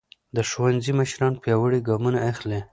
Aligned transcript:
د 0.35 0.37
ښوونځي 0.49 0.91
مشران 0.99 1.33
پیاوړي 1.43 1.79
ګامونه 1.87 2.19
اخلي. 2.31 2.59